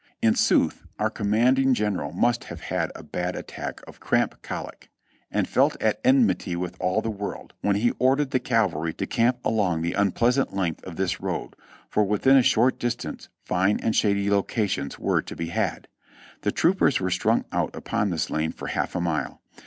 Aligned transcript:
In 0.19 0.33
sooth, 0.33 0.83
our 0.97 1.11
command 1.11 1.59
ing 1.59 1.75
general 1.75 2.11
must 2.11 2.45
have 2.45 2.59
had 2.59 2.91
a 2.95 3.03
bad 3.03 3.35
attack 3.35 3.81
of 3.87 3.99
cramp 3.99 4.41
colic, 4.41 4.89
and 5.29 5.47
felt 5.47 5.79
at 5.79 6.01
enmity 6.03 6.55
with 6.55 6.75
all 6.79 7.01
the 7.03 7.11
world, 7.11 7.53
when 7.61 7.75
he 7.75 7.91
ordered 7.99 8.31
the 8.31 8.39
cavalry 8.39 8.95
to 8.95 9.05
camp 9.05 9.37
along 9.45 9.83
the 9.83 9.93
unpleasant 9.93 10.55
length 10.55 10.83
of 10.85 10.95
this 10.95 11.21
road; 11.21 11.55
for 11.87 12.03
within 12.03 12.35
a 12.35 12.41
short 12.41 12.79
dis 12.79 12.95
tance 12.95 13.29
fine 13.45 13.79
and 13.79 13.95
shady 13.95 14.27
locations 14.27 14.97
were 14.97 15.21
to 15.21 15.35
be 15.35 15.49
had. 15.49 15.87
The 16.41 16.51
troopers 16.51 16.99
were 16.99 17.11
strung 17.11 17.45
out 17.51 17.75
upon 17.75 18.09
this 18.09 18.31
lane 18.31 18.53
for 18.53 18.69
half 18.69 18.95
a 18.95 19.01
mile. 19.01 19.39